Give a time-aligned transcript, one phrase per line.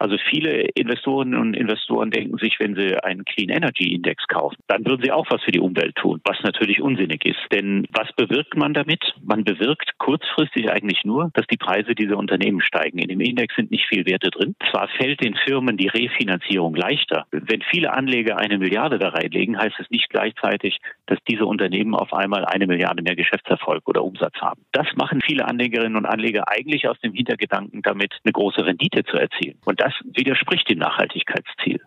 [0.00, 4.86] Also viele Investorinnen und Investoren denken sich, wenn sie einen Clean Energy Index kaufen, dann
[4.86, 7.38] würden sie auch was für die Umwelt tun, was natürlich unsinnig ist.
[7.52, 9.12] Denn was bewirkt man damit?
[9.22, 12.98] Man bewirkt kurzfristig eigentlich nur, dass die Preise dieser Unternehmen steigen.
[12.98, 14.56] In dem Index sind nicht viel Werte drin.
[14.70, 17.26] Zwar fällt den Firmen die Refinanzierung leichter.
[17.30, 22.14] Wenn viele Anleger eine Milliarde da reinlegen, heißt es nicht gleichzeitig, dass diese Unternehmen auf
[22.14, 24.62] einmal eine Milliarde mehr Geschäftserfolg oder Umsatz haben.
[24.72, 29.18] Das machen viele Anlegerinnen und Anleger eigentlich aus dem Hintergedanken damit, eine große Rendite zu
[29.18, 29.58] erzielen.
[29.66, 31.80] Und das widerspricht dem Nachhaltigkeitsziel.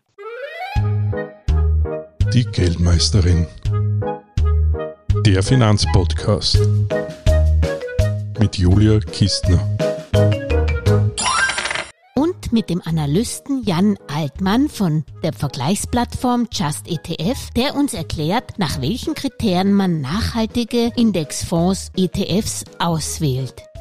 [2.33, 3.47] Die Geldmeisterin.
[5.25, 6.59] Der Finanzpodcast
[8.39, 9.59] mit Julia Kistner
[12.53, 19.15] mit dem Analysten Jan Altmann von der Vergleichsplattform Just ETF, der uns erklärt, nach welchen
[19.15, 23.72] Kriterien man nachhaltige Indexfonds ETFs auswählt.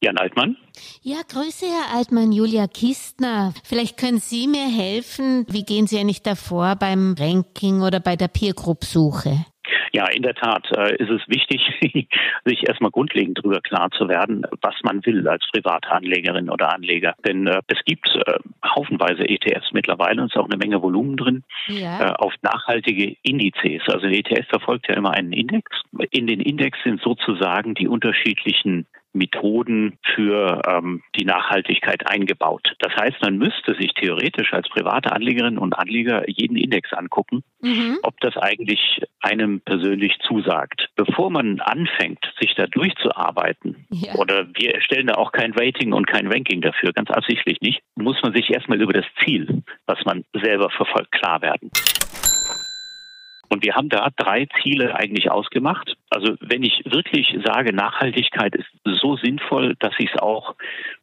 [0.00, 0.56] Jan Altmann.
[1.02, 3.52] Ja, Grüße, Herr Altmann, Julia Kistner.
[3.64, 5.44] Vielleicht können Sie mir helfen.
[5.48, 9.44] Wie gehen Sie eigentlich davor beim Ranking oder bei der Peer Group Suche?
[9.92, 11.60] Ja, in der Tat äh, ist es wichtig,
[12.44, 17.14] sich erstmal grundlegend darüber klar zu werden, was man will als private Anlegerin oder Anleger.
[17.26, 21.16] Denn äh, es gibt äh, haufenweise ETFs mittlerweile und es ist auch eine Menge Volumen
[21.16, 22.00] drin ja.
[22.00, 23.82] äh, auf nachhaltige Indizes.
[23.88, 25.70] Also ein ETF verfolgt ja immer einen Index.
[26.10, 28.86] In den Index sind sozusagen die unterschiedlichen
[29.18, 32.74] Methoden für ähm, die Nachhaltigkeit eingebaut.
[32.78, 37.98] Das heißt, man müsste sich theoretisch als private Anlegerinnen und Anleger jeden Index angucken, mhm.
[38.02, 40.88] ob das eigentlich einem persönlich zusagt.
[40.96, 44.14] Bevor man anfängt, sich da durchzuarbeiten, ja.
[44.14, 48.20] oder wir erstellen da auch kein Rating und kein Ranking dafür, ganz absichtlich nicht, muss
[48.22, 51.70] man sich erstmal über das Ziel, was man selber verfolgt, klar werden.
[53.48, 55.96] Und wir haben da drei Ziele eigentlich ausgemacht.
[56.10, 60.54] Also wenn ich wirklich sage, Nachhaltigkeit ist so sinnvoll, dass ich es auch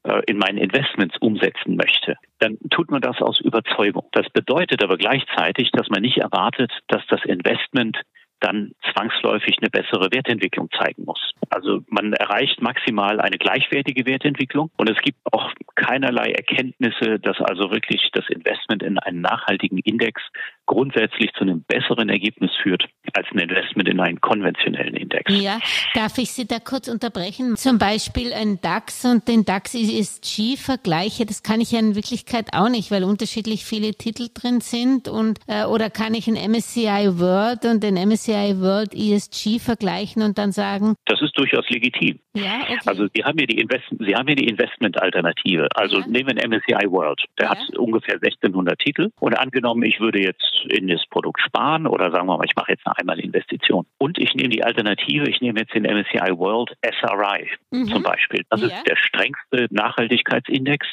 [0.03, 4.07] äh, in meinen Investments umsetzen möchte, dann tut man das aus Überzeugung.
[4.11, 7.97] Das bedeutet aber gleichzeitig, dass man nicht erwartet, dass das Investment
[8.39, 11.31] dann zwangsläufig eine bessere Wertentwicklung zeigen muss.
[11.49, 17.71] Also man erreicht maximal eine gleichwertige Wertentwicklung und es gibt auch keinerlei Erkenntnisse, dass also
[17.71, 20.21] wirklich das Investment in einen nachhaltigen Index
[20.65, 22.83] grundsätzlich zu einem besseren Ergebnis führt
[23.13, 25.31] als ein Investment in einen konventionellen Index.
[25.41, 25.59] Ja,
[25.93, 27.55] darf ich Sie da kurz unterbrechen?
[27.55, 32.47] Zum Beispiel ein DAX und den DAX ESG vergleiche, das kann ich ja in Wirklichkeit
[32.53, 37.19] auch nicht, weil unterschiedlich viele Titel drin sind und äh, oder kann ich ein MSCI
[37.19, 40.95] World und den MSCI World ESG vergleichen und dann sagen?
[41.05, 42.19] Das ist durchaus legitim.
[42.33, 42.77] Ja, okay.
[42.85, 45.67] Also Sie haben hier die Invest Sie haben hier die Investmentalternative.
[45.75, 46.07] Also ja.
[46.07, 47.23] nehmen wir den MSCI World.
[47.39, 47.51] Der ja.
[47.51, 52.27] hat ungefähr 1600 Titel und angenommen, ich würde jetzt in das Produkt sparen oder sagen
[52.27, 53.85] wir mal, ich mache jetzt eine einmal Investition.
[53.97, 57.87] Und ich nehme die Alternative, ich nehme jetzt den MSCI World SRI mhm.
[57.87, 58.43] zum Beispiel.
[58.49, 58.67] Das ja.
[58.67, 60.87] ist der strengste Nachhaltigkeitsindex,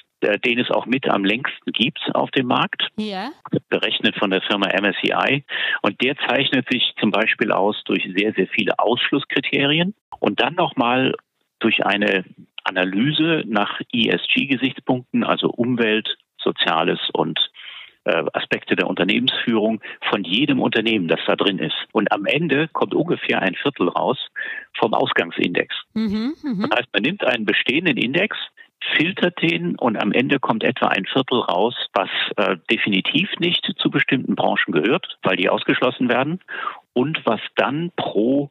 [0.45, 2.89] den es auch mit am längsten gibt auf dem Markt.
[2.97, 3.31] Ja.
[3.69, 5.45] Berechnet von der Firma MSCI.
[5.83, 11.15] Und der zeichnet sich zum Beispiel aus durch sehr, sehr viele Ausschlusskriterien und dann nochmal
[11.59, 12.25] durch eine
[12.65, 17.39] Analyse nach ESG-Gesichtspunkten, also Umwelt, Soziales und
[18.05, 19.81] äh, Aspekte der Unternehmensführung
[20.11, 21.77] von jedem Unternehmen, das da drin ist.
[21.93, 24.19] Und am Ende kommt ungefähr ein Viertel raus
[24.79, 25.75] vom Ausgangsindex.
[25.95, 26.69] Mhm, mh.
[26.69, 28.37] Das heißt, man nimmt einen bestehenden Index,
[28.97, 33.91] filtert den und am Ende kommt etwa ein Viertel raus, was äh, definitiv nicht zu
[33.91, 36.41] bestimmten Branchen gehört, weil die ausgeschlossen werden
[36.93, 38.51] und was dann pro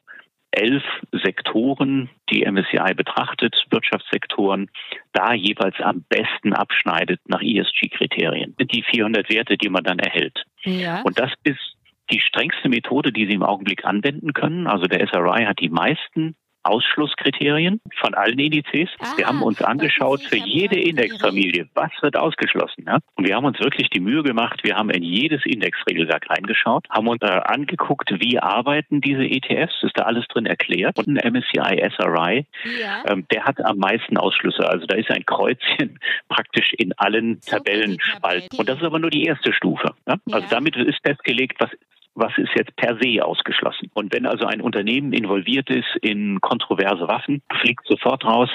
[0.51, 4.69] elf Sektoren, die MSCI betrachtet, Wirtschaftssektoren,
[5.13, 8.55] da jeweils am besten abschneidet nach ESG-Kriterien.
[8.59, 10.43] Die 400 Werte, die man dann erhält.
[10.63, 11.01] Ja.
[11.01, 11.77] Und das ist
[12.11, 14.67] die strengste Methode, die Sie im Augenblick anwenden können.
[14.67, 18.89] Also der SRI hat die meisten Ausschlusskriterien von allen Indizes.
[18.99, 22.85] Ah, wir haben uns angeschaut für jede Indexfamilie, was wird ausgeschlossen.
[22.87, 22.99] Ja?
[23.15, 27.07] Und wir haben uns wirklich die Mühe gemacht, wir haben in jedes Indexregelwerk reingeschaut, haben
[27.07, 30.97] uns äh, angeguckt, wie arbeiten diese ETFs, ist da alles drin erklärt.
[30.97, 32.45] Und ein MSCI SRI,
[32.81, 33.03] ja.
[33.07, 34.67] ähm, der hat am meisten Ausschlüsse.
[34.67, 35.99] Also da ist ein Kreuzchen
[36.29, 38.57] praktisch in allen Tabellenspalten.
[38.57, 39.93] Und das ist aber nur die erste Stufe.
[40.07, 40.15] Ja?
[40.31, 41.69] Also damit ist festgelegt, was
[42.13, 43.89] was ist jetzt per se ausgeschlossen.
[43.93, 48.49] Und wenn also ein Unternehmen involviert ist in kontroverse Waffen, fliegt sofort raus.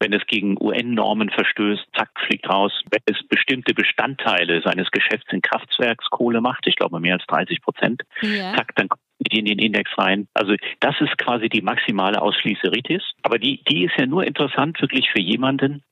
[0.00, 2.72] Wenn es gegen UN-Normen verstößt, zack, fliegt raus.
[2.90, 8.02] Wenn es bestimmte Bestandteile seines Geschäfts in Kraftwerkskohle macht, ich glaube mehr als 30 Prozent,
[8.22, 8.54] ja.
[8.54, 8.88] zack, dann
[9.30, 10.28] in den Index rein.
[10.34, 13.02] Also das ist quasi die maximale Ausschließeritis.
[13.22, 15.82] Aber die, die ist ja nur interessant wirklich für jemanden,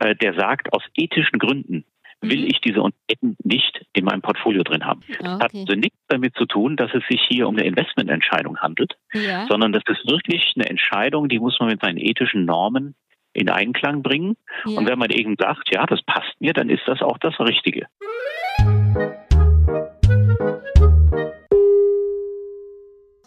[0.00, 1.84] äh, der sagt, aus ethischen Gründen
[2.20, 2.48] will mhm.
[2.50, 5.00] ich diese Unternehmen nicht in meinem Portfolio drin haben.
[5.08, 5.24] Okay.
[5.24, 9.46] Hat also nichts damit zu tun, dass es sich hier um eine Investmententscheidung handelt, ja.
[9.48, 12.94] sondern das ist wirklich eine Entscheidung, die muss man mit seinen ethischen Normen
[13.32, 14.36] in Einklang bringen.
[14.64, 14.78] Ja.
[14.78, 17.86] Und wenn man eben sagt, ja, das passt mir, dann ist das auch das Richtige.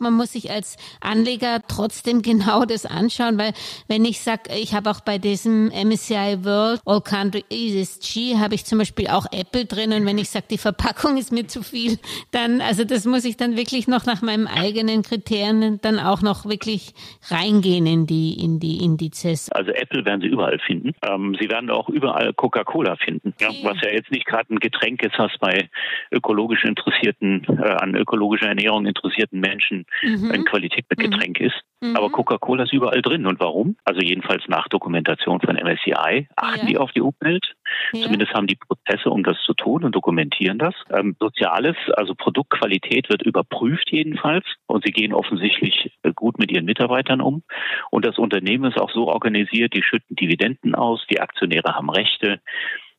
[0.02, 3.54] Man muss sich als Anleger trotzdem genau das anschauen, weil
[3.88, 8.66] wenn ich sage, ich habe auch bei diesem MSCI World All Country ESG habe ich
[8.66, 11.98] zum Beispiel auch Apple drin und wenn ich sage, die Verpackung ist mir zu viel,
[12.32, 16.46] dann, also das muss ich dann wirklich noch nach meinen eigenen Kriterien dann auch noch
[16.46, 16.94] wirklich
[17.30, 19.52] reingehen in die, in die Indizes.
[19.52, 20.94] Also Apple werden Sie überall finden.
[21.04, 25.04] Ähm, Sie werden auch überall Coca-Cola finden, ja, was ja jetzt nicht gerade ein Getränk
[25.04, 25.70] ist, was bei
[26.12, 30.32] ökologisch interessierten, äh, an ökologischer Ernährung interessierten Menschen mhm.
[30.32, 31.46] ein Qualitätsgetränk mhm.
[31.48, 31.62] ist.
[31.82, 31.96] Mhm.
[31.96, 33.26] Aber Coca-Cola ist überall drin.
[33.26, 33.76] Und warum?
[33.84, 36.66] Also jedenfalls nach Dokumentation von MSCI achten ja.
[36.66, 37.54] die auf die Umwelt.
[37.94, 38.04] Ja.
[38.04, 40.76] Zumindest haben die Prozesse, um das zu tun und dokumentieren das.
[40.92, 44.46] Ähm, Soziales, also Produktqualität wird überprüft jedenfalls.
[44.68, 47.44] Und sie gehen offensichtlich äh, gut mit ihren Mitarbeitern um.
[47.90, 52.42] Und das Unternehmen ist auch so organisiert, die schütten Dividenden aus, die Aktionäre haben Rechte.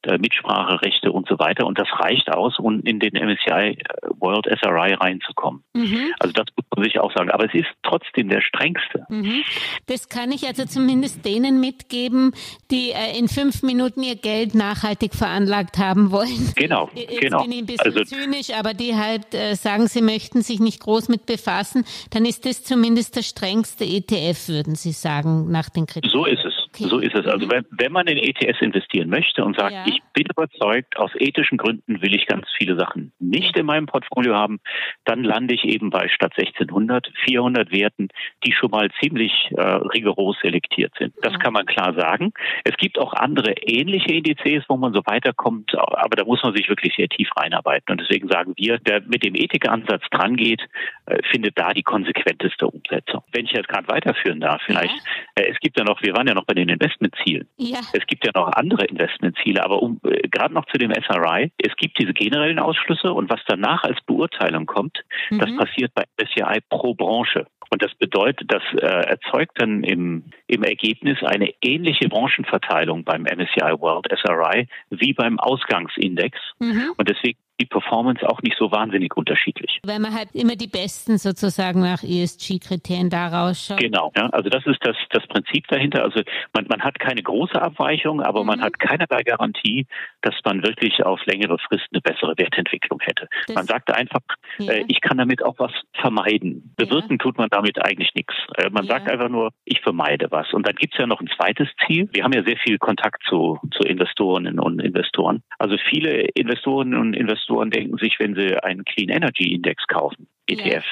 [0.04, 1.64] Äh, Mitspracherechte und so weiter.
[1.64, 3.76] Und das reicht aus, um in den MSCI äh,
[4.18, 5.62] World SRI reinzukommen.
[5.74, 6.12] Mhm.
[6.18, 7.30] Also das muss man sich auch sagen.
[7.30, 9.06] Aber es ist trotzdem der strengste.
[9.08, 9.44] Mhm.
[9.86, 12.32] Das kann ich also zumindest denen mitgeben,
[12.72, 16.52] die äh, in fünf Minuten ihr Geld nachhaltig veranlagt haben wollen.
[16.56, 17.42] Genau, Jetzt genau.
[17.42, 21.08] bin ich ein bisschen also, zynisch, aber die halt sagen, sie möchten sich nicht groß
[21.08, 26.12] mit befassen, dann ist das zumindest der strengste ETF, würden Sie sagen, nach den Kriterien.
[26.12, 26.51] So ist es.
[26.74, 26.88] Okay.
[26.88, 27.26] So ist es.
[27.26, 27.50] Also mhm.
[27.50, 29.84] wenn, wenn man in ETS investieren möchte und sagt, ja.
[29.86, 34.34] ich bin überzeugt, aus ethischen Gründen will ich ganz viele Sachen nicht in meinem Portfolio
[34.34, 34.60] haben,
[35.04, 38.08] dann lande ich eben bei statt 1600 400 Werten,
[38.44, 41.14] die schon mal ziemlich äh, rigoros selektiert sind.
[41.22, 41.38] Das ja.
[41.38, 42.32] kann man klar sagen.
[42.64, 46.68] Es gibt auch andere ähnliche Indizes, wo man so weiterkommt, aber da muss man sich
[46.68, 47.92] wirklich sehr tief reinarbeiten.
[47.92, 50.62] Und deswegen sagen wir, der mit dem Ethikansatz drangeht,
[51.06, 53.22] äh, findet da die konsequenteste Umsetzung.
[53.32, 54.94] Wenn ich jetzt gerade weiterführen darf, vielleicht.
[54.94, 55.42] Ja.
[55.42, 57.48] Äh, es gibt ja noch, wir waren ja noch bei den Investmentzielen.
[57.56, 57.80] Ja.
[57.92, 61.74] Es gibt ja noch andere Investmentziele, aber um äh, gerade noch zu dem SRI, es
[61.76, 65.38] gibt diese generellen Ausschlüsse und was danach als Beurteilung kommt, mhm.
[65.38, 67.46] das passiert bei SCI pro Branche.
[67.70, 73.80] Und das bedeutet, das äh, erzeugt dann im, im Ergebnis eine ähnliche Branchenverteilung beim MSCI
[73.80, 76.38] World SRI wie beim Ausgangsindex.
[76.58, 76.92] Mhm.
[76.98, 79.78] Und deswegen die Performance auch nicht so wahnsinnig unterschiedlich.
[79.84, 83.78] Weil man halt immer die Besten sozusagen nach ESG-Kriterien da rausschaut.
[83.78, 86.02] Genau, ja, also das ist das, das Prinzip dahinter.
[86.02, 86.22] Also
[86.52, 88.46] man, man hat keine große Abweichung, aber mhm.
[88.48, 89.86] man hat keinerlei Garantie,
[90.22, 93.28] dass man wirklich auf längere Frist eine bessere Wertentwicklung hätte.
[93.46, 94.20] Das man sagt einfach,
[94.58, 94.72] ja.
[94.72, 96.74] äh, ich kann damit auch was vermeiden.
[96.76, 97.18] Bewirken ja.
[97.18, 98.34] tut man damit eigentlich nichts.
[98.56, 98.94] Äh, man ja.
[98.94, 100.52] sagt einfach nur, ich vermeide was.
[100.52, 102.08] Und dann gibt es ja noch ein zweites Ziel.
[102.12, 105.42] Wir haben ja sehr viel Kontakt zu, zu Investorinnen und Investoren.
[105.58, 110.26] Also viele Investorinnen und Investoren Investoren denken sich, wenn sie einen Clean Energy Index kaufen,
[110.46, 110.82] ETF, ja.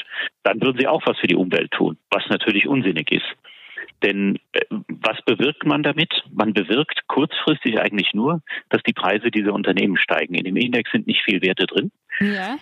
[0.45, 3.27] dann würden sie auch was für die Umwelt tun, was natürlich unsinnig ist.
[4.03, 6.11] Denn äh, was bewirkt man damit?
[6.33, 10.35] Man bewirkt kurzfristig eigentlich nur, dass die Preise dieser Unternehmen steigen.
[10.35, 11.91] In dem Index sind nicht viel Werte drin.
[12.21, 12.59] Ja.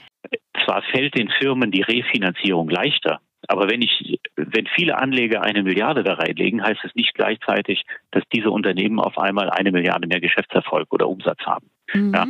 [0.65, 6.03] Zwar fällt den Firmen die Refinanzierung leichter, aber wenn ich, wenn viele Anleger eine Milliarde
[6.03, 10.93] da reinlegen, heißt es nicht gleichzeitig, dass diese Unternehmen auf einmal eine Milliarde mehr Geschäftserfolg
[10.93, 11.71] oder Umsatz haben.
[11.93, 12.15] Mhm.
[12.15, 12.27] Ja.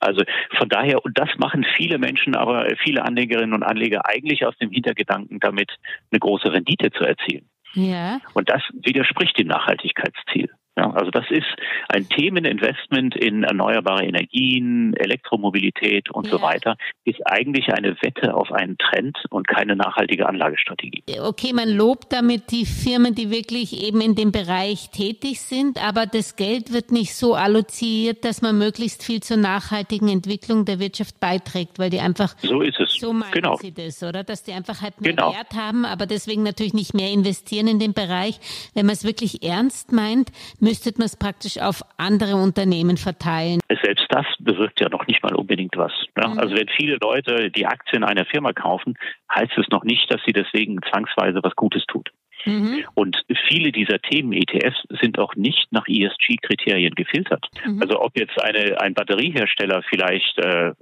[0.00, 0.22] Also
[0.58, 4.70] von daher, und das machen viele Menschen, aber viele Anlegerinnen und Anleger eigentlich aus dem
[4.70, 5.72] Hintergedanken damit,
[6.10, 7.48] eine große Rendite zu erzielen.
[7.74, 8.20] Ja.
[8.34, 10.50] Und das widerspricht dem Nachhaltigkeitsziel.
[10.78, 11.46] Ja, also das ist
[11.88, 16.32] ein Themeninvestment in erneuerbare Energien, Elektromobilität und ja.
[16.32, 21.02] so weiter, ist eigentlich eine Wette auf einen Trend und keine nachhaltige Anlagestrategie.
[21.20, 26.04] Okay, man lobt damit die Firmen, die wirklich eben in dem Bereich tätig sind, aber
[26.04, 31.20] das Geld wird nicht so alloziert, dass man möglichst viel zur nachhaltigen Entwicklung der Wirtschaft
[31.20, 32.92] beiträgt, weil die einfach so ist es.
[33.00, 33.56] So meinen genau.
[33.56, 34.24] sie das, oder?
[34.24, 35.32] Dass die einfach halt mehr genau.
[35.32, 38.38] Wert haben, aber deswegen natürlich nicht mehr investieren in den Bereich.
[38.74, 40.30] Wenn man es wirklich ernst meint,
[40.66, 43.60] müsste man es praktisch auf andere Unternehmen verteilen.
[43.82, 45.92] Selbst das bewirkt ja noch nicht mal unbedingt was.
[46.16, 46.28] Ja?
[46.28, 46.38] Mhm.
[46.38, 48.94] Also wenn viele Leute die Aktien einer Firma kaufen,
[49.34, 52.10] heißt es noch nicht, dass sie deswegen zwangsweise was Gutes tut.
[52.44, 52.84] Mhm.
[52.94, 57.44] Und viele dieser Themen-ETFs sind auch nicht nach ESG-Kriterien gefiltert.
[57.64, 57.82] Mhm.
[57.82, 60.72] Also ob jetzt eine, ein Batteriehersteller vielleicht äh,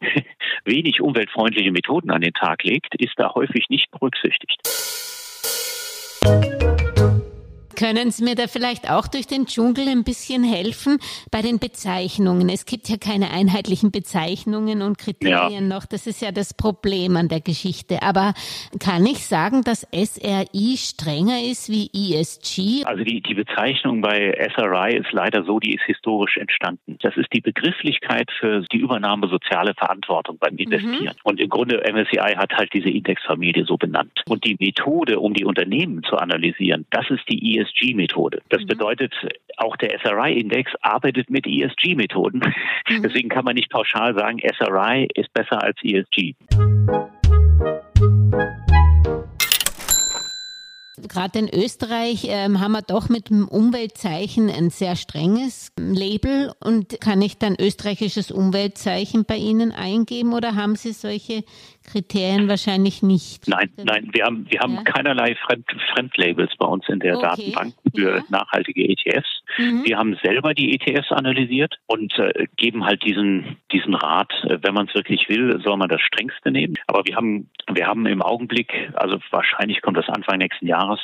[0.64, 4.60] wenig umweltfreundliche Methoden an den Tag legt, ist da häufig nicht berücksichtigt.
[7.80, 10.98] Können Sie mir da vielleicht auch durch den Dschungel ein bisschen helfen
[11.30, 12.50] bei den Bezeichnungen?
[12.50, 15.76] Es gibt ja keine einheitlichen Bezeichnungen und Kriterien ja.
[15.76, 15.86] noch.
[15.86, 18.02] Das ist ja das Problem an der Geschichte.
[18.02, 18.34] Aber
[18.80, 22.84] kann ich sagen, dass SRI strenger ist wie ESG?
[22.84, 26.98] Also die, die Bezeichnung bei SRI ist leider so, die ist historisch entstanden.
[27.00, 30.58] Das ist die Begrifflichkeit für die Übernahme soziale Verantwortung beim mhm.
[30.58, 31.16] Investieren.
[31.16, 31.20] Mhm.
[31.24, 34.20] Und im Grunde MSCI hat halt diese Indexfamilie so benannt.
[34.28, 38.40] Und die Methode, um die Unternehmen zu analysieren, das ist die ESG ESG-Methode.
[38.48, 38.66] Das mhm.
[38.66, 39.14] bedeutet,
[39.56, 42.40] auch der SRI-Index arbeitet mit ESG-Methoden.
[42.88, 43.02] Mhm.
[43.02, 46.34] Deswegen kann man nicht pauschal sagen, SRI ist besser als ESG.
[51.08, 57.00] Gerade in Österreich ähm, haben wir doch mit dem Umweltzeichen ein sehr strenges Label und
[57.00, 61.44] kann ich dann österreichisches Umweltzeichen bei Ihnen eingeben oder haben Sie solche
[61.84, 63.48] Kriterien wahrscheinlich nicht.
[63.48, 64.82] Nein, nein, wir haben, wir haben ja.
[64.82, 67.26] keinerlei Fremd, Fremdlabels bei uns in der okay.
[67.26, 68.24] Datenbank für ja.
[68.28, 69.42] nachhaltige ETFs.
[69.58, 69.84] Mhm.
[69.84, 74.74] Wir haben selber die ETFs analysiert und äh, geben halt diesen, diesen Rat, äh, wenn
[74.74, 76.74] man es wirklich will, soll man das strengste nehmen.
[76.86, 81.00] Aber wir haben, wir haben im Augenblick, also wahrscheinlich kommt das Anfang nächsten Jahres,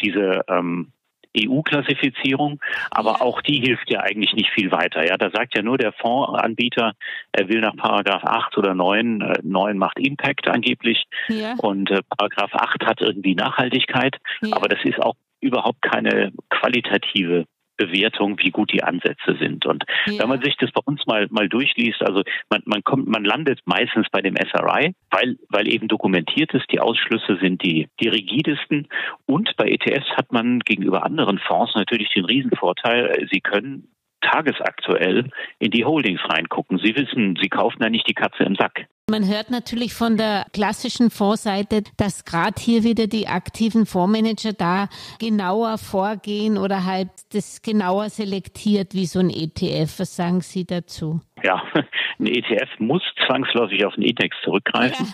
[0.00, 0.92] diese ähm,
[1.36, 2.60] EU-Klassifizierung,
[2.90, 5.06] aber auch die hilft ja eigentlich nicht viel weiter.
[5.06, 6.92] Ja, da sagt ja nur der Fondsanbieter,
[7.32, 11.54] er will nach Paragraph 8 oder 9, äh, 9 macht Impact angeblich ja.
[11.58, 14.56] und äh, Paragraph 8 hat irgendwie Nachhaltigkeit, ja.
[14.56, 19.66] aber das ist auch überhaupt keine qualitative Bewertung, wie gut die Ansätze sind.
[19.66, 20.20] Und ja.
[20.20, 23.60] wenn man sich das bei uns mal, mal durchliest, also man, man kommt, man landet
[23.64, 28.88] meistens bei dem SRI, weil, weil eben dokumentiert ist, die Ausschlüsse sind die, die rigidesten.
[29.26, 33.88] Und bei ETFs hat man gegenüber anderen Fonds natürlich den Riesenvorteil, sie können
[34.22, 36.78] tagesaktuell in die Holdings reingucken.
[36.78, 38.86] Sie wissen, Sie kaufen ja nicht die Katze im Sack.
[39.12, 44.88] Man hört natürlich von der klassischen Fondsseite, dass gerade hier wieder die aktiven Fondsmanager da
[45.20, 49.98] genauer vorgehen oder halt das genauer selektiert wie so ein ETF.
[49.98, 51.20] Was sagen Sie dazu?
[51.44, 51.62] Ja,
[52.18, 55.06] ein ETF muss zwangsläufig auf den Index zurückgreifen.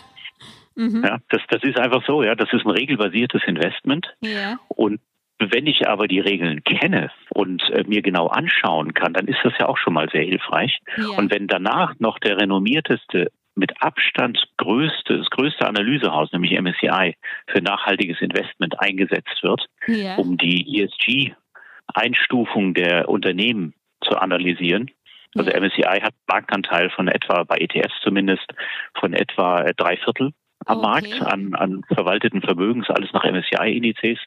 [0.76, 0.84] Ja.
[0.84, 1.02] Mhm.
[1.04, 2.36] Ja, das, das ist einfach so, ja.
[2.36, 4.06] Das ist ein regelbasiertes Investment.
[4.20, 4.60] Ja.
[4.68, 5.00] Und
[5.40, 9.54] wenn ich aber die Regeln kenne und äh, mir genau anschauen kann, dann ist das
[9.58, 10.78] ja auch schon mal sehr hilfreich.
[10.96, 11.18] Ja.
[11.18, 17.16] Und wenn danach noch der renommierteste mit Abstand größte, das größte Analysehaus, nämlich MSCI,
[17.48, 20.16] für nachhaltiges Investment eingesetzt wird, ja.
[20.16, 24.90] um die ESG-Einstufung der Unternehmen zu analysieren.
[25.36, 25.50] Also.
[25.50, 28.46] MSCI hat Marktanteil von etwa, bei ETFs zumindest,
[28.98, 30.32] von etwa drei Viertel
[30.66, 30.86] am okay.
[30.86, 34.18] Markt an, an verwalteten Vermögens, alles nach MSCI-Indizes.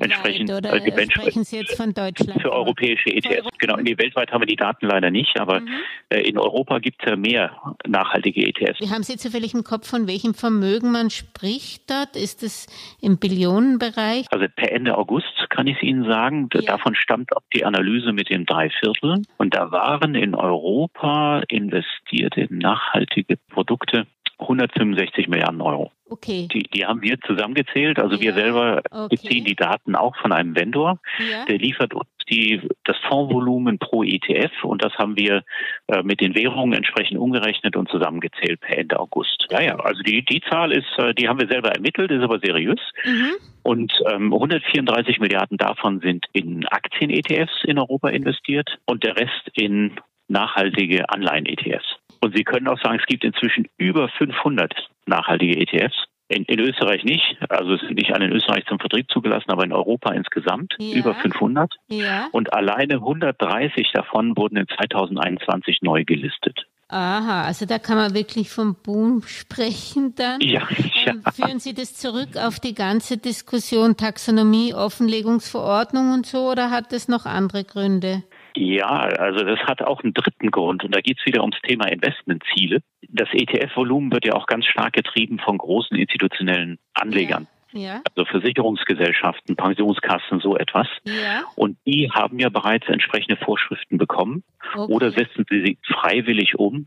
[0.00, 2.40] Entsprechend oder äh, sprechen Sie jetzt von Deutschland?
[2.40, 3.48] Für europäische ETFs.
[3.58, 5.68] Genau, nee, weltweit haben wir die Daten leider nicht, aber mhm.
[6.08, 7.56] äh, in Europa gibt es ja mehr
[7.86, 8.80] nachhaltige ETFs.
[8.80, 12.16] Wie haben Sie zufällig im Kopf, von welchem Vermögen man spricht dort?
[12.16, 12.66] Ist es
[13.00, 14.26] im Billionenbereich?
[14.30, 16.48] Also per Ende August kann ich es Ihnen sagen.
[16.54, 16.62] Ja.
[16.62, 19.26] Davon stammt auch die Analyse mit den drei Vierteln.
[19.36, 24.06] Und da waren in Europa investiert in nachhaltige Produkte
[24.38, 25.92] 165 Milliarden Euro.
[26.08, 26.46] Okay.
[26.52, 27.98] Die, die haben wir zusammengezählt.
[27.98, 28.20] Also ja.
[28.20, 29.16] wir selber okay.
[29.16, 31.00] beziehen die Daten auch von einem Vendor.
[31.18, 31.44] Ja.
[31.46, 35.44] Der liefert uns die, das Fondsvolumen pro ETF und das haben wir
[35.88, 39.46] äh, mit den Währungen entsprechend umgerechnet und zusammengezählt per Ende August.
[39.50, 42.38] Ja, ja, also die, die Zahl ist, äh, die haben wir selber ermittelt, ist aber
[42.38, 42.80] seriös.
[43.04, 43.32] Mhm.
[43.62, 49.92] Und ähm, 134 Milliarden davon sind in Aktien-ETFs in Europa investiert und der Rest in
[50.28, 51.96] nachhaltige Anleihen-ETFs.
[52.20, 54.72] Und Sie können auch sagen, es gibt inzwischen über 500
[55.06, 55.96] nachhaltige ETFs.
[56.28, 59.62] In, in, Österreich nicht, also es sind nicht alle in Österreich zum Vertrieb zugelassen, aber
[59.62, 60.96] in Europa insgesamt ja.
[60.96, 61.72] über 500.
[61.88, 62.26] Ja.
[62.32, 66.66] Und alleine 130 davon wurden in 2021 neu gelistet.
[66.88, 70.40] Aha, also da kann man wirklich vom Boom sprechen dann.
[70.40, 70.68] Ja,
[71.04, 71.14] ja.
[71.14, 76.92] Ähm, führen Sie das zurück auf die ganze Diskussion Taxonomie, Offenlegungsverordnung und so oder hat
[76.92, 78.22] das noch andere Gründe?
[78.56, 81.88] Ja, also das hat auch einen dritten Grund und da geht es wieder ums Thema
[81.88, 82.80] Investmentziele.
[83.08, 87.42] Das ETF-Volumen wird ja auch ganz stark getrieben von großen institutionellen Anlegern.
[87.42, 87.56] Ja.
[87.72, 88.00] Ja.
[88.14, 90.86] Also Versicherungsgesellschaften, Pensionskassen, so etwas.
[91.04, 91.44] Ja.
[91.56, 94.44] Und die haben ja bereits entsprechende Vorschriften bekommen
[94.74, 94.90] okay.
[94.92, 96.86] oder setzen sie sie freiwillig um,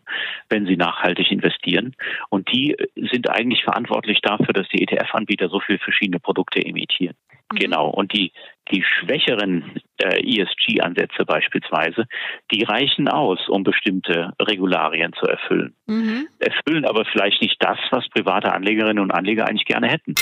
[0.50, 1.96] wenn sie nachhaltig investieren.
[2.30, 7.16] Und die sind eigentlich verantwortlich dafür, dass die ETF-Anbieter so viele verschiedene Produkte emittieren.
[7.52, 7.58] Mhm.
[7.58, 7.90] Genau.
[7.90, 8.32] Und die,
[8.72, 12.06] die schwächeren äh, ESG-Ansätze beispielsweise,
[12.52, 15.76] die reichen aus, um bestimmte Regularien zu erfüllen.
[15.88, 16.28] Mhm.
[16.40, 20.16] Erfüllen aber vielleicht nicht das, was private Anlegerinnen und Anleger eigentlich gerne hätten.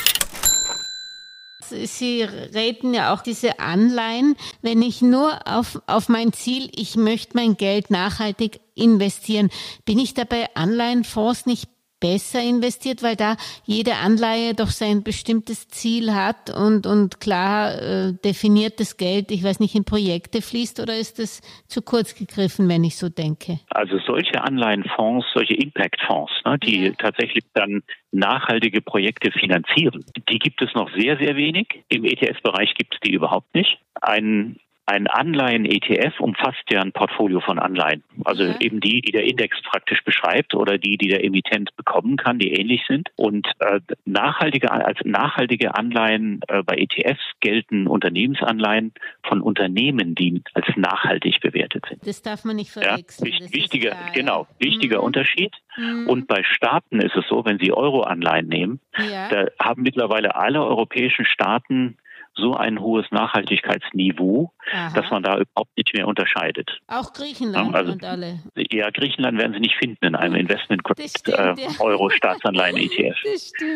[1.60, 4.36] Sie reden ja auch diese Anleihen.
[4.62, 9.50] Wenn ich nur auf, auf mein Ziel, ich möchte mein Geld nachhaltig investieren,
[9.86, 11.67] bin ich dabei Anleihenfonds nicht
[11.99, 13.35] besser investiert, weil da
[13.65, 19.59] jede Anleihe doch sein bestimmtes Ziel hat und, und klar äh, definiertes Geld, ich weiß
[19.59, 23.59] nicht, in Projekte fließt oder ist das zu kurz gegriffen, wenn ich so denke?
[23.69, 26.91] Also solche Anleihenfonds, solche Impact-Fonds, ne, die ja.
[26.97, 31.83] tatsächlich dann nachhaltige Projekte finanzieren, die gibt es noch sehr, sehr wenig.
[31.89, 33.79] Im ETS-Bereich gibt es die überhaupt nicht.
[34.01, 34.57] Ein
[34.88, 38.03] ein Anleihen-ETF umfasst ja ein Portfolio von Anleihen.
[38.24, 38.56] Also ja.
[38.62, 42.53] eben die, die der Index praktisch beschreibt oder die, die der Emittent bekommen kann, die
[42.53, 43.10] ähnlich sind.
[43.17, 50.67] Und äh, nachhaltige, als nachhaltige Anleihen äh, bei ETFs gelten Unternehmensanleihen von Unternehmen, die als
[50.77, 52.08] nachhaltig bewertet sind.
[52.08, 53.29] Das darf man nicht verwechseln.
[53.29, 55.03] Ja, wichtiger, genau, wichtiger mhm.
[55.03, 55.53] Unterschied.
[55.75, 56.08] Mhm.
[56.08, 59.27] Und bei Staaten ist es so, wenn Sie Euro-Anleihen nehmen, ja.
[59.27, 61.98] da haben mittlerweile alle europäischen Staaten
[62.38, 64.94] so ein hohes Nachhaltigkeitsniveau, Aha.
[64.94, 66.70] dass man da überhaupt nicht mehr unterscheidet.
[66.88, 68.39] Auch Griechenland also, und alle.
[68.56, 70.82] Ja, Griechenland werden Sie nicht finden in einem Investment
[71.27, 71.56] äh, ja.
[71.79, 73.17] Euro Staatsanleihen ETF.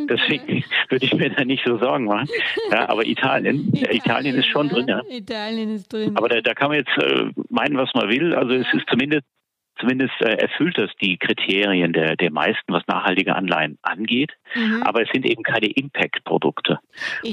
[0.10, 0.64] Deswegen ja.
[0.90, 2.30] würde ich mir da nicht so Sorgen machen.
[2.72, 4.88] Ja, aber Italien, Italien, Italien ist schon drin.
[4.88, 5.02] Ja.
[5.10, 6.16] Italien ist drin.
[6.16, 8.36] Aber da, da kann man jetzt äh, meinen, was man will.
[8.36, 9.26] Also es ist zumindest
[9.82, 14.32] Zumindest äh, erfüllt das die Kriterien der, der meisten, was nachhaltige Anleihen angeht.
[14.56, 14.84] Mhm.
[14.84, 16.80] Aber es sind eben keine Impact-Produkte.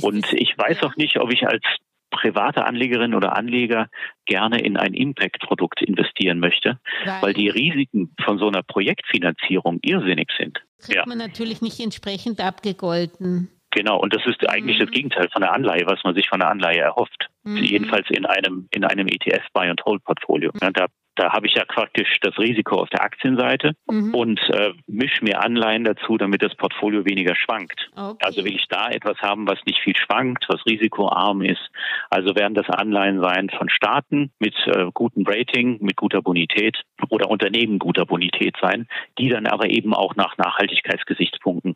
[0.02, 1.62] Und ich weiß auch nicht, ob ich als
[2.10, 3.88] private Anlegerin oder Anleger
[4.24, 10.30] gerne in ein Impact-Produkt investieren möchte, weil, weil, die Risiken von so einer Projektfinanzierung irrsinnig
[10.38, 10.62] sind.
[10.80, 11.04] Kriegt ja.
[11.06, 13.50] man natürlich nicht entsprechend abgegolten.
[13.70, 14.84] Genau, und das ist eigentlich mhm.
[14.84, 17.28] das Gegenteil von der Anleihe, was man sich von der Anleihe erhofft.
[17.56, 17.64] Mhm.
[17.64, 20.50] Jedenfalls in einem, in einem ETF Buy and Hold Portfolio.
[20.54, 20.72] Mhm.
[20.72, 20.86] Da
[21.18, 24.14] da habe ich ja praktisch das Risiko auf der Aktienseite mhm.
[24.14, 27.90] und äh, mische mir Anleihen dazu, damit das Portfolio weniger schwankt.
[27.96, 28.24] Okay.
[28.24, 31.70] Also will ich da etwas haben, was nicht viel schwankt, was risikoarm ist.
[32.08, 37.28] Also werden das Anleihen sein von Staaten mit äh, gutem Rating, mit guter Bonität oder
[37.28, 38.86] Unternehmen guter Bonität sein,
[39.18, 41.74] die dann aber eben auch nach Nachhaltigkeitsgesichtspunkten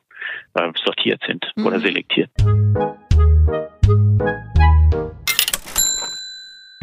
[0.55, 1.67] äh, sortiert sind mhm.
[1.67, 2.31] oder selektiert.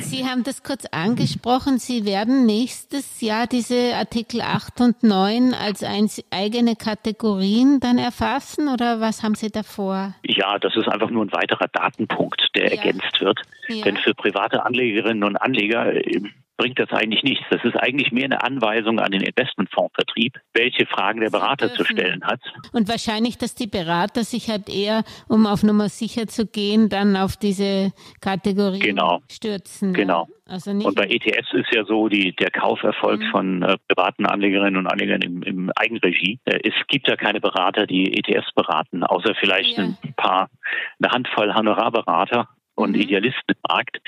[0.09, 1.77] Sie haben das kurz angesprochen.
[1.77, 5.83] Sie werden nächstes Jahr diese Artikel 8 und 9 als
[6.31, 10.15] eigene Kategorien dann erfassen oder was haben Sie davor?
[10.23, 12.81] Ja, das ist einfach nur ein weiterer Datenpunkt, der ja.
[12.81, 13.39] ergänzt wird.
[13.67, 13.83] Ja.
[13.83, 16.21] Denn für private Anlegerinnen und Anleger äh,
[16.59, 17.45] bringt das eigentlich nichts.
[17.49, 22.23] Das ist eigentlich mehr eine Anweisung an den Investmentfondsvertrieb, welche Fragen der Berater zu stellen
[22.25, 22.41] hat.
[22.73, 27.15] Und wahrscheinlich, dass die Berater sich halt eher, um auf Nummer sicher zu gehen, dann
[27.15, 29.21] auf diese Kategorie genau.
[29.31, 29.93] stürzen.
[29.93, 30.27] Genau.
[30.29, 30.53] Ja?
[30.53, 33.31] Also und bei ETFs ist ja so, die, der Kauferfolg mhm.
[33.31, 36.39] von äh, privaten Anlegerinnen und Anlegern im, im Eigenregie.
[36.43, 39.83] Äh, es gibt ja keine Berater, die ETFs beraten, außer vielleicht ja.
[39.85, 40.49] ein paar,
[41.01, 43.01] eine Handvoll Honorarberater und mhm.
[43.01, 44.01] Idealisten im Markt.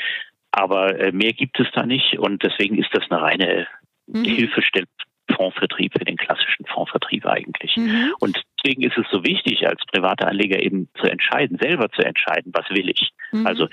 [0.51, 3.67] Aber äh, mehr gibt es da nicht und deswegen ist das eine reine
[4.07, 4.23] mhm.
[4.23, 4.87] Hilfestellung.
[5.35, 7.77] Fondsvertrieb für den klassischen Fondsvertrieb eigentlich.
[7.77, 8.13] Mhm.
[8.19, 12.51] Und deswegen ist es so wichtig, als privater Anleger eben zu entscheiden, selber zu entscheiden,
[12.53, 13.11] was will ich.
[13.31, 13.47] Mhm.
[13.47, 13.67] Also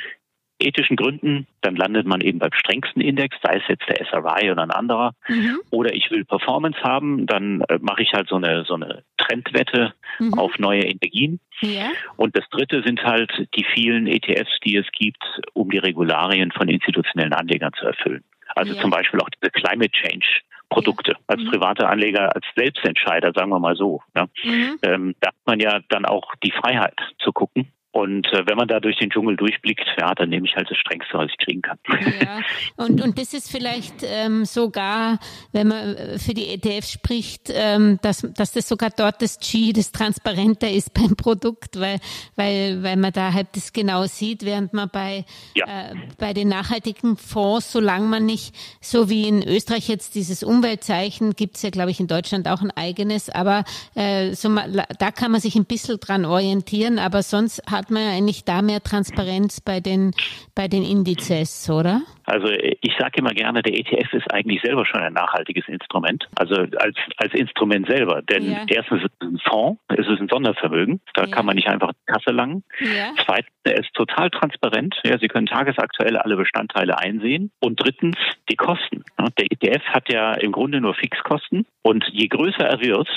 [0.61, 4.63] ethischen Gründen, dann landet man eben beim strengsten Index, sei es jetzt der SRI oder
[4.63, 5.13] ein anderer.
[5.29, 5.61] Mhm.
[5.71, 9.95] Oder ich will Performance haben, dann äh, mache ich halt so eine, so eine Trendwette
[10.19, 10.35] mhm.
[10.35, 11.41] auf neue Energien.
[11.61, 11.91] Ja.
[12.17, 15.23] Und das dritte sind halt die vielen ETFs, die es gibt,
[15.55, 18.25] um die Regularien von institutionellen Anlegern zu erfüllen.
[18.55, 18.81] Also ja.
[18.81, 20.27] zum Beispiel auch diese Climate Change
[20.71, 21.13] Produkte.
[21.13, 21.19] Ja.
[21.27, 21.51] Als mhm.
[21.51, 24.03] privater Anleger, als Selbstentscheider, sagen wir mal so.
[24.17, 24.27] Ja.
[24.45, 24.79] Mhm.
[24.83, 28.69] Ähm, da hat man ja dann auch die Freiheit zu gucken, und äh, wenn man
[28.69, 31.63] da durch den Dschungel durchblickt, ja, dann nehme ich halt das Strengste, was ich kriegen
[31.63, 31.79] kann.
[31.89, 32.41] Ja,
[32.77, 35.19] und, und das ist vielleicht ähm, sogar,
[35.53, 39.73] wenn man äh, für die ETFs spricht, ähm, dass, dass das sogar dort das G,
[39.73, 41.99] das transparenter ist beim Produkt, weil,
[42.37, 45.25] weil, weil man da halt das genau sieht, während man bei,
[45.57, 45.67] ja.
[45.67, 51.35] äh, bei den nachhaltigen Fonds, solange man nicht, so wie in Österreich jetzt dieses Umweltzeichen,
[51.35, 53.65] gibt es ja, glaube ich, in Deutschland auch ein eigenes, aber
[53.97, 54.55] äh, so,
[54.99, 58.45] da kann man sich ein bisschen dran orientieren, aber sonst hat hat man ja eigentlich
[58.45, 60.13] da mehr Transparenz bei den,
[60.55, 62.03] bei den Indizes, oder?
[62.29, 66.29] Also ich sage immer gerne, der ETF ist eigentlich selber schon ein nachhaltiges Instrument.
[66.37, 68.23] Also als, als Instrument selber.
[68.23, 68.65] Denn ja.
[68.69, 71.01] erstens ist es ein Fonds, es ist ein Sondervermögen.
[71.15, 71.31] Da ja.
[71.31, 72.65] kann man nicht einfach Kasse langen.
[72.81, 73.13] Ja.
[73.25, 74.97] Zweitens, er ist total transparent.
[75.05, 77.51] Ja, Sie können tagesaktuell alle Bestandteile einsehen.
[77.61, 78.17] Und drittens,
[78.51, 79.05] die Kosten.
[79.39, 81.67] Der ETF hat ja im Grunde nur Fixkosten.
[81.83, 83.09] Und je größer er wird,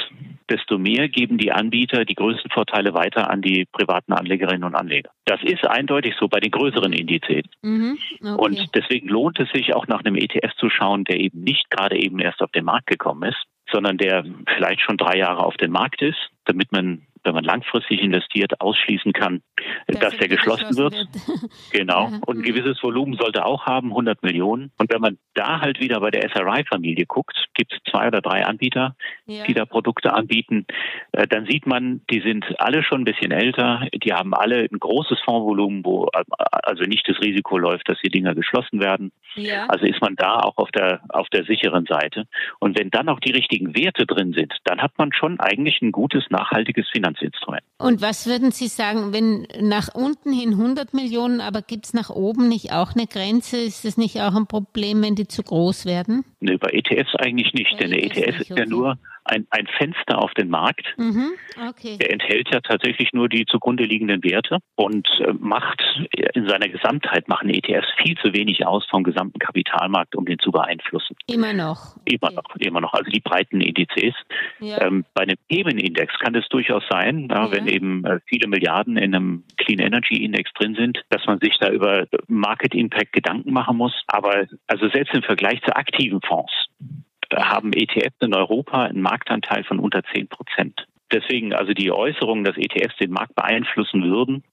[0.49, 5.09] desto mehr geben die Anbieter die größten Vorteile weiter an die privaten Anlegerinnen und Anleger.
[5.25, 7.45] Das ist eindeutig so bei den größeren Indizes.
[7.61, 7.97] Mhm.
[8.21, 8.35] Okay.
[8.37, 11.97] Und deswegen lohnt es sich auch nach einem ETF zu schauen, der eben nicht gerade
[11.97, 15.71] eben erst auf den Markt gekommen ist, sondern der vielleicht schon drei Jahre auf dem
[15.71, 19.41] Markt ist, damit man wenn man langfristig investiert, ausschließen kann,
[19.87, 20.93] dass, dass der geschlossen, wird.
[20.93, 21.09] wird.
[21.71, 22.09] genau.
[22.09, 22.19] Ja.
[22.25, 24.71] Und ein gewisses Volumen sollte auch haben, 100 Millionen.
[24.77, 28.45] Und wenn man da halt wieder bei der SRI-Familie guckt, gibt es zwei oder drei
[28.45, 29.43] Anbieter, ja.
[29.43, 30.65] die da Produkte anbieten,
[31.11, 34.79] äh, dann sieht man, die sind alle schon ein bisschen älter, die haben alle ein
[34.79, 39.11] großes Fondsvolumen, wo äh, also nicht das Risiko läuft, dass die Dinger geschlossen werden.
[39.35, 39.65] Ja.
[39.67, 42.25] Also ist man da auch auf der, auf der sicheren Seite.
[42.59, 45.91] Und wenn dann auch die richtigen Werte drin sind, dann hat man schon eigentlich ein
[45.91, 47.63] gutes, nachhaltiges Finanzierungsprodukt Finanzinstrument.
[47.77, 52.09] Und was würden Sie sagen, wenn nach unten hin 100 Millionen, aber gibt es nach
[52.09, 53.57] oben nicht auch eine Grenze?
[53.57, 56.23] Ist das nicht auch ein Problem, wenn die zu groß werden?
[56.41, 60.33] Nee, bei ETFs eigentlich nicht, denn der ETF ist ja nur ein, ein Fenster auf
[60.33, 60.85] den Markt.
[60.97, 61.33] Mhm,
[61.69, 61.97] okay.
[61.97, 65.81] Der enthält ja tatsächlich nur die zugrunde liegenden Werte und äh, macht
[66.33, 70.51] in seiner Gesamtheit machen ETFs viel zu wenig aus vom gesamten Kapitalmarkt, um den zu
[70.51, 71.15] beeinflussen.
[71.27, 71.95] Immer noch.
[72.05, 72.35] Immer okay.
[72.35, 72.93] noch, immer noch.
[72.93, 74.15] Also die breiten Indizes.
[74.59, 74.81] Ja.
[74.81, 79.15] Ähm, bei einem Themenindex kann es durchaus sein, ja, wenn eben äh, viele Milliarden in
[79.15, 83.77] einem Clean Energy Index drin sind, dass man sich da über Market Impact Gedanken machen
[83.77, 83.93] muss.
[84.07, 86.51] Aber also selbst im Vergleich zu aktiven Fonds
[87.33, 90.85] haben ETFs in Europa einen Marktanteil von unter 10 Prozent.
[91.11, 94.43] Deswegen, also die Äußerungen, dass ETFs den Markt beeinflussen würden,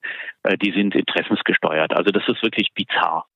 [0.42, 1.92] äh, die sind interessensgesteuert.
[1.92, 3.26] Also das ist wirklich bizarr.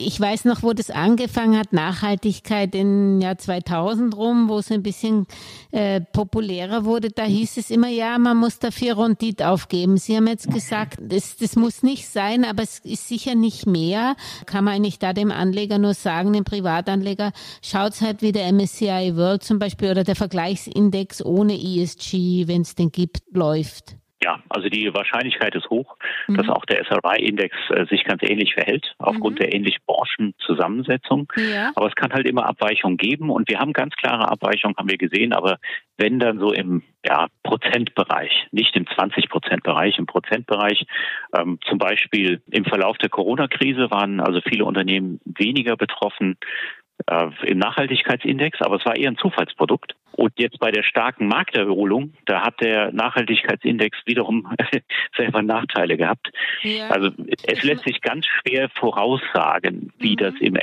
[0.00, 4.82] Ich weiß noch, wo das angefangen hat, Nachhaltigkeit im Jahr 2000 rum, wo es ein
[4.82, 5.26] bisschen
[5.70, 7.10] äh, populärer wurde.
[7.10, 9.96] Da hieß es immer, ja, man muss dafür Rondit aufgeben.
[9.98, 14.16] Sie haben jetzt gesagt, das, das muss nicht sein, aber es ist sicher nicht mehr.
[14.46, 17.32] Kann man eigentlich da dem Anleger nur sagen, dem Privatanleger,
[17.62, 22.74] schaut's halt wie der MSCI World zum Beispiel oder der Vergleichsindex ohne ESG, wenn es
[22.74, 23.96] den gibt, läuft.
[24.22, 25.96] Ja, also die Wahrscheinlichkeit ist hoch,
[26.28, 26.36] mhm.
[26.36, 29.42] dass auch der SRI-Index äh, sich ganz ähnlich verhält, aufgrund mhm.
[29.42, 31.32] der ähnlich Branchenzusammensetzung.
[31.36, 31.72] Ja.
[31.74, 34.98] Aber es kann halt immer Abweichungen geben und wir haben ganz klare Abweichungen, haben wir
[34.98, 35.58] gesehen, aber
[35.96, 40.84] wenn dann so im ja, Prozentbereich, nicht im 20-Prozent-Bereich, im Prozentbereich,
[41.34, 46.36] ähm, zum Beispiel im Verlauf der Corona-Krise waren also viele Unternehmen weniger betroffen
[47.44, 49.94] im Nachhaltigkeitsindex, aber es war eher ein Zufallsprodukt.
[50.12, 54.52] Und jetzt bei der starken Markterholung, da hat der Nachhaltigkeitsindex wiederum
[55.16, 56.30] selber Nachteile gehabt.
[56.62, 56.88] Ja.
[56.88, 57.10] Also
[57.46, 60.16] es lässt sich ganz schwer voraussagen, wie mhm.
[60.16, 60.56] das im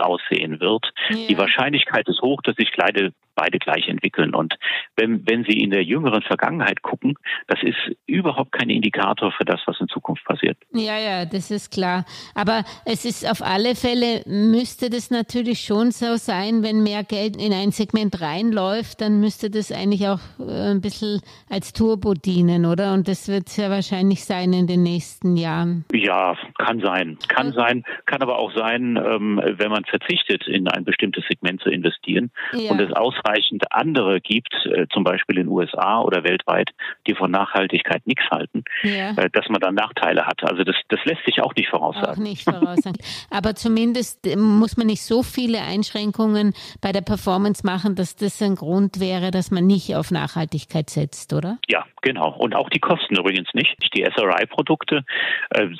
[0.00, 0.90] aussehen wird.
[1.10, 1.16] Ja.
[1.28, 4.34] Die Wahrscheinlichkeit ist hoch, dass sich beide, beide gleich entwickeln.
[4.34, 4.54] Und
[4.96, 7.14] wenn, wenn Sie in der jüngeren Vergangenheit gucken,
[7.46, 10.58] das ist überhaupt kein Indikator für das, was in Zukunft passiert.
[10.72, 12.04] Ja, ja, das ist klar.
[12.34, 17.36] Aber es ist auf alle Fälle, müsste das natürlich schon so sein, wenn mehr Geld
[17.36, 22.66] in ein Segment reinläuft, dann müsste das eigentlich auch äh, ein bisschen als Turbo dienen,
[22.66, 22.92] oder?
[22.94, 25.84] Und das wird es ja wahrscheinlich sein in den nächsten Jahren.
[25.92, 27.18] Ja, kann sein.
[27.28, 27.52] Kann ja.
[27.52, 32.30] sein, kann aber auch sein, ähm, wenn man verzichtet, in ein bestimmtes Segment zu investieren
[32.52, 32.70] ja.
[32.70, 36.70] und es ausreichend andere gibt, äh, zum Beispiel in den USA oder weltweit,
[37.06, 39.10] die von Nachhaltigkeit nichts halten, ja.
[39.16, 40.42] äh, dass man dann Nachteile hat.
[40.44, 42.10] Also das, das lässt sich auch nicht voraussagen.
[42.10, 42.96] Auch nicht voraussagen.
[43.30, 48.40] Aber zumindest äh, muss man nicht so viele Einschränkungen bei der Performance machen, dass das
[48.42, 51.58] ein Grund wäre, dass man nicht auf Nachhaltigkeit setzt, oder?
[51.68, 52.34] Ja, genau.
[52.38, 53.76] Und auch die Kosten übrigens nicht.
[53.94, 55.04] Die SRI-Produkte,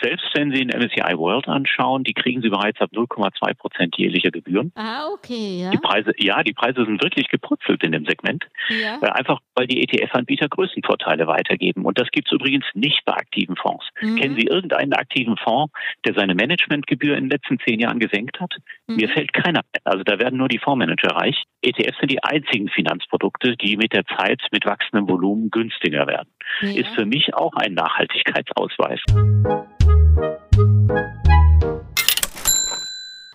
[0.02, 4.30] selbst wenn Sie den MSCI World anschauen, die kriegen Sie bereits ab 0,2 Prozent jährliche
[4.30, 4.72] Gebühren.
[4.74, 5.70] Ah, okay, ja.
[5.70, 8.44] Die Preise, ja, die Preise sind wirklich geputzelt in dem Segment.
[8.68, 8.98] Ja.
[9.00, 11.84] Äh, einfach, weil die ETF-Anbieter Größenvorteile weitergeben.
[11.84, 13.86] Und das gibt es übrigens nicht bei aktiven Fonds.
[14.00, 14.16] Mhm.
[14.16, 15.72] Kennen Sie irgendeinen aktiven Fonds,
[16.06, 18.54] der seine Managementgebühr in den letzten zehn Jahren gesenkt hat?
[18.86, 18.96] Mhm.
[18.96, 19.80] Mir fällt keiner ein.
[19.84, 21.42] Also da werden nur die Fondsmanager reich.
[21.62, 26.28] ETFs sind die einzigen Finanzprodukte, die mit der Zeit mit wachsendem Volumen günstiger werden.
[26.62, 26.80] Ja.
[26.80, 29.00] Ist für mich auch ein Nachhaltigkeitsausweis.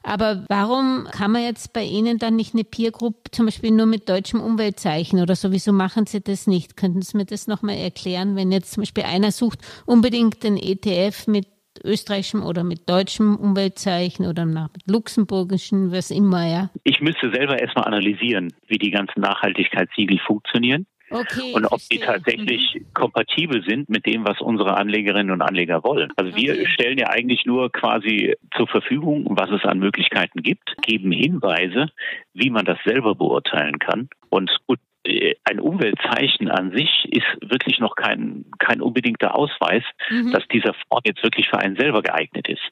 [0.05, 3.87] Aber warum kann man jetzt bei Ihnen dann nicht eine Peer Group zum Beispiel nur
[3.87, 6.77] mit deutschem Umweltzeichen oder sowieso machen Sie das nicht?
[6.77, 11.25] Könnten Sie mir das nochmal erklären, wenn jetzt zum Beispiel einer sucht unbedingt den ETF
[11.25, 11.47] mit
[11.83, 16.69] österreichischem oder mit deutschem Umweltzeichen oder mit luxemburgischen, was immer, ja?
[16.83, 20.85] Ich müsste selber erstmal analysieren, wie die ganzen Nachhaltigkeitssiegel funktionieren.
[21.15, 21.99] Okay, und ob verstehe.
[21.99, 22.93] die tatsächlich mhm.
[22.93, 26.11] kompatibel sind mit dem, was unsere Anlegerinnen und Anleger wollen.
[26.17, 26.67] Also wir okay.
[26.67, 31.87] stellen ja eigentlich nur quasi zur Verfügung, was es an Möglichkeiten gibt, geben Hinweise,
[32.33, 34.09] wie man das selber beurteilen kann.
[34.29, 40.31] Und gut, äh, ein Umweltzeichen an sich ist wirklich noch kein, kein unbedingter Ausweis, mhm.
[40.31, 42.63] dass dieser Fonds jetzt wirklich für einen selber geeignet ist.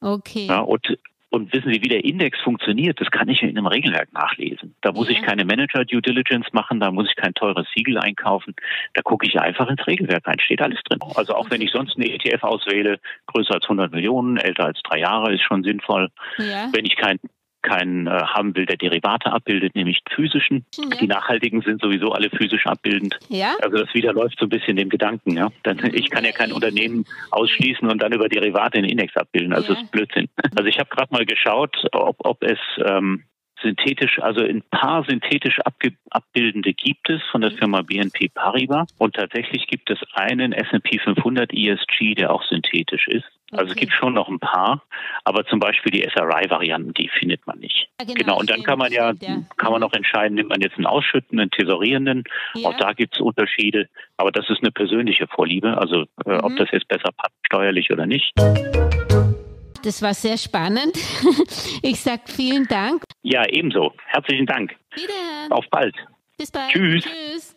[0.00, 0.46] Okay.
[0.46, 0.98] Ja, und
[1.30, 3.00] und wissen Sie, wie der Index funktioniert?
[3.00, 4.74] Das kann ich in einem Regelwerk nachlesen.
[4.80, 5.14] Da muss ja.
[5.14, 8.54] ich keine Manager-Due Diligence machen, da muss ich kein teures Siegel einkaufen.
[8.94, 11.00] Da gucke ich einfach ins Regelwerk rein, steht alles drin.
[11.14, 15.00] Also auch wenn ich sonst eine ETF auswähle, größer als 100 Millionen, älter als drei
[15.00, 16.08] Jahre, ist schon sinnvoll.
[16.38, 16.68] Ja.
[16.72, 17.18] Wenn ich kein
[17.68, 20.64] keinen äh, haben will, der Derivate abbildet, nämlich physischen.
[20.76, 20.96] Ja.
[21.00, 23.18] Die nachhaltigen sind sowieso alle physisch abbildend.
[23.28, 23.54] Ja.
[23.62, 25.36] Also das widerläuft so ein bisschen dem Gedanken.
[25.36, 25.50] Ja?
[25.62, 29.52] Dann, ich kann ja kein Unternehmen ausschließen und dann über Derivate den Index abbilden.
[29.52, 29.74] Also ja.
[29.74, 30.28] das ist Blödsinn.
[30.56, 33.24] Also ich habe gerade mal geschaut, ob, ob es ähm,
[33.62, 35.58] synthetisch, also ein paar synthetisch
[36.10, 41.52] abbildende gibt es von der Firma BNP Paribas und tatsächlich gibt es einen S&P 500
[41.52, 43.26] ESG, der auch synthetisch ist.
[43.50, 43.72] Also okay.
[43.72, 44.82] es gibt schon noch ein paar,
[45.24, 47.88] aber zum Beispiel die SRI-Varianten, die findet man nicht.
[47.98, 49.14] Ja, genau, genau, und dann kann man ja,
[49.56, 52.24] kann man noch entscheiden, nimmt man jetzt einen ausschüttenden, einen tesorierenden.
[52.54, 52.68] Ja.
[52.68, 56.40] Auch da gibt es Unterschiede, aber das ist eine persönliche Vorliebe, also äh, mhm.
[56.42, 58.34] ob das jetzt besser passt, steuerlich oder nicht.
[59.82, 60.96] Das war sehr spannend.
[61.82, 63.04] Ich sage vielen Dank.
[63.22, 63.92] Ja, ebenso.
[64.06, 64.74] Herzlichen Dank.
[64.94, 65.52] Wiederhören.
[65.52, 65.94] Auf bald.
[66.36, 66.70] Bis bald.
[66.72, 67.04] Tschüss.
[67.04, 67.56] Tschüss.